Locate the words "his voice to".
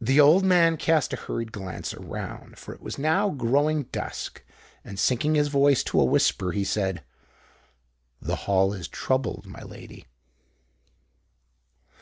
5.34-6.00